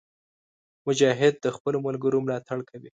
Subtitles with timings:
[0.87, 2.89] مجاهد د خپلو ملګرو ملاتړ کوي.